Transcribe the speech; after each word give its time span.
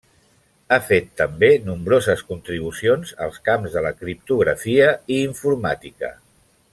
Ha 0.69 0.77
fet 0.85 1.11
també 1.21 1.49
nombroses 1.67 2.23
contribucions 2.31 3.13
als 3.27 3.39
camps 3.51 3.75
de 3.79 3.87
la 3.89 3.95
criptografia 4.01 4.89
i 5.17 5.21
informàtica. 5.31 6.15